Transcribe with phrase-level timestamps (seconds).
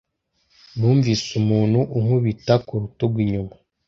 [0.77, 3.53] Numvise umuntu unkubita ku rutugu inyuma.